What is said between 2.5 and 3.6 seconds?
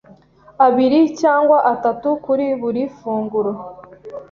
buri funguro,